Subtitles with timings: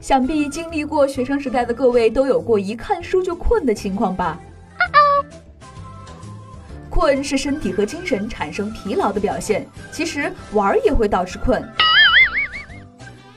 [0.00, 4.40] 想必经历过学生时代的各位都有过一看书就困的情况吧？
[6.90, 11.62] 困是身体和精神产生疲劳的表现，其实玩也会导致困。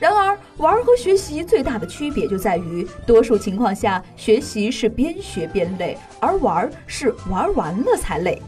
[0.00, 8.42] 然而，玩和学习最大的区别就在于，多数情况下学习是边学边累，而玩是玩完了才累。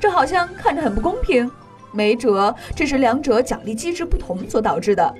[0.00, 1.48] 这好像看着很不公平，
[1.92, 5.14] 没辙，这是两者奖励机制不同所导致的。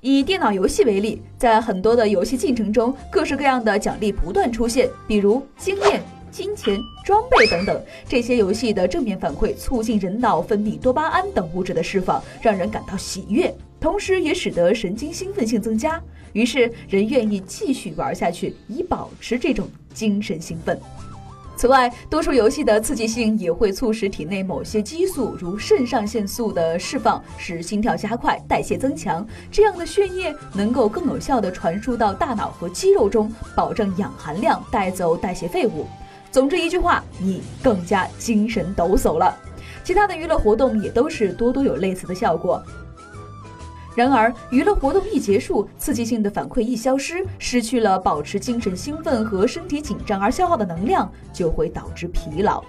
[0.00, 7.80] 以电脑游戏为例，在很多的游戏进程中，各式各样的奖励不断出现，比如经验、金钱、装备等等。
[8.08, 20.76] 这些游戏的正面反馈促进人脑分泌多巴胺等物质的释放，让人感到喜悦，同时也使得神经兴奋性增加，于是人愿意继续玩下去，以保持这种精神兴奋。
[21.62, 29.24] 此外，多数游戏的刺激性也会促使体内某些激素，如肾上腺素的释放，使心跳加快、代谢增强。
[29.48, 35.86] 这样的血液能够更有效地传输到大脑和肌肉中，保证氧含量，带走代谢废物。
[36.32, 39.32] 总之一句话，你更加精神抖擞了。
[39.84, 42.60] 其他的娱乐活动也都是多多有类似的效果。
[43.94, 52.64] 然而，娱乐活动一结束，刺激性的反馈一消失，失去了保持精神兴奋和身体紧张而消耗的能量，就会导致疲劳。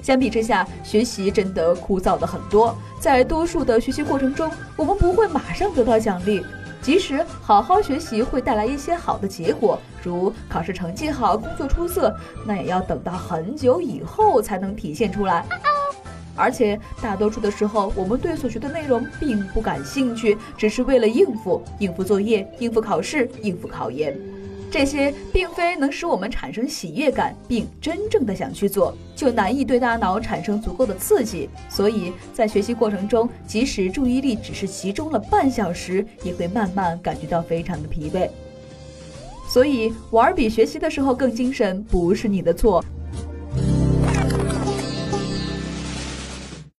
[0.00, 2.76] 相比之下，学习真的枯燥的很多。
[3.00, 6.44] 在多数的学习过程中，我们不会马上得到奖励，
[6.80, 12.16] 即使好好学习会带来一些好的结果，如考试成绩好、工作出色，
[12.46, 15.44] 那也要等到很久以后才能体现出来。
[16.34, 24.18] 而且大多数的时候，我们对所学的内容并不感兴趣，只是为了应付、应付作业、应付考试、应付考研，
[24.70, 31.50] 这些并非能使我们产生喜悦感，并真正的想去做，就难以对大脑产生足够的刺激。
[31.68, 38.30] 所以在学习过程中，即使注意力只是集中了半小时，也会慢慢感觉到非常的疲惫。
[39.46, 42.82] 所以玩比学习的时候更精神，不是你的错。